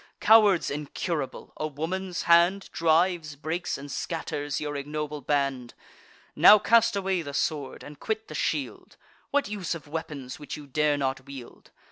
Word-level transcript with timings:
Cowards 0.19 0.71
incurable, 0.71 1.53
a 1.57 1.67
woman's 1.67 2.23
hand 2.23 2.71
Drives, 2.71 3.35
breaks, 3.35 3.77
and 3.77 3.91
scatters 3.91 4.59
your 4.59 4.75
ignoble 4.75 5.21
band! 5.21 5.75
Now 6.35 6.57
cast 6.57 6.95
away 6.95 7.21
the 7.21 7.35
sword, 7.35 7.83
and 7.83 7.99
quit 7.99 8.27
the 8.27 8.33
shield! 8.33 8.97
What 9.29 9.47
use 9.47 9.75
of 9.75 9.87
weapons 9.87 10.39
which 10.39 10.57
you 10.57 10.65
dare 10.65 10.97
not 10.97 11.23
wield? 11.27 11.69